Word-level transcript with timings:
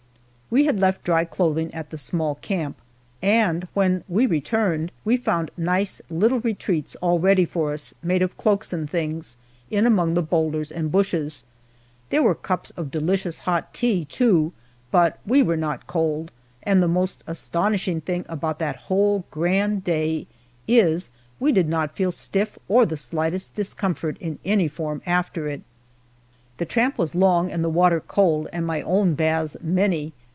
We 0.51 0.65
had 0.65 0.81
left 0.81 1.05
dry 1.05 1.23
clothing 1.23 1.73
at 1.73 1.91
the 1.91 1.97
small 1.97 2.35
camp, 2.35 2.75
and 3.21 3.69
when 3.73 4.03
we 4.09 4.25
returned 4.25 4.91
we 5.05 5.15
found 5.15 5.49
nice 5.55 6.01
little 6.09 6.41
retreats 6.41 6.97
all 6.97 7.19
ready 7.19 7.45
for 7.45 7.71
us, 7.71 7.93
made 8.03 8.21
of 8.21 8.35
cloaks 8.35 8.73
and 8.73 8.89
things, 8.89 9.37
in 9.69 9.85
among 9.85 10.13
the 10.13 10.21
boulders 10.21 10.69
and 10.69 10.91
bushes. 10.91 11.45
There 12.09 12.21
were 12.21 12.35
cups 12.35 12.71
of 12.71 12.91
delicious 12.91 13.37
hot 13.37 13.73
tea, 13.73 14.03
too; 14.03 14.51
but 14.91 15.19
we 15.25 15.41
were 15.41 15.55
not 15.55 15.87
cold, 15.87 16.31
and 16.63 16.83
the 16.83 16.87
most 16.89 17.23
astonishing 17.27 18.01
thing 18.01 18.25
about 18.27 18.59
that 18.59 18.75
whole 18.75 19.23
grand 19.31 19.85
day 19.85 20.27
is, 20.67 21.11
we 21.39 21.53
did 21.53 21.69
not 21.69 21.95
feel 21.95 22.11
stiff 22.11 22.59
or 22.67 22.85
the 22.85 22.97
slightest 22.97 23.55
discomfort 23.55 24.17
in 24.19 24.37
any 24.43 24.67
form 24.67 25.01
after 25.05 25.47
it. 25.47 25.61
The 26.57 26.65
tramp 26.65 26.97
was 26.97 27.15
long 27.15 27.49
and 27.49 27.63
the 27.63 27.69
water 27.69 28.01
cold, 28.01 28.49
and 28.51 28.67
my 28.67 28.81
own 28.81 29.13
baths 29.13 29.55
many. 29.61 30.11